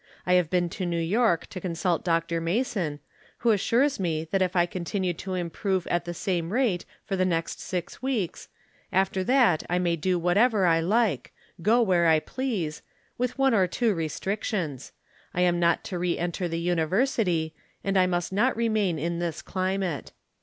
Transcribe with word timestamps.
I 0.25 0.33
have 0.33 0.49
been 0.49 0.67
to 0.69 0.85
New 0.87 0.97
York 0.99 1.45
to 1.49 1.61
consult 1.61 2.03
Dr. 2.03 2.41
Mason, 2.41 2.99
who 3.45 3.51
assures 3.51 3.99
me 3.99 4.23
that 4.31 4.41
if 4.41 4.55
I 4.55 4.65
continue 4.65 5.13
to 5.13 5.35
im 5.35 5.51
prove 5.51 5.85
at 5.91 6.05
the 6.05 6.13
same 6.15 6.51
rate 6.51 6.85
for 7.05 7.15
the 7.15 7.23
nest 7.23 7.59
six 7.59 8.01
weeks, 8.01 8.49
after 8.91 9.23
that 9.23 9.61
I 9.69 9.77
may 9.77 9.95
do 9.95 10.17
whatever 10.17 10.65
I 10.65 10.79
like— 10.79 11.33
go 11.61 11.83
where 11.83 12.07
I 12.07 12.19
please— 12.19 12.81
^with 13.19 13.37
one 13.37 13.53
or 13.53 13.67
two 13.67 13.93
restrictions: 13.93 14.91
I 15.35 15.41
am 15.41 15.59
not 15.59 15.83
to 15.83 15.99
re 15.99 16.17
enter 16.17 16.47
the 16.47 16.57
University, 16.59 17.53
and 17.83 17.95
I 17.95 18.07
must 18.07 18.33
not 18.33 18.57
remain 18.57 18.97
in 18.97 19.19
this 19.19 19.43
climate. 19.43 20.13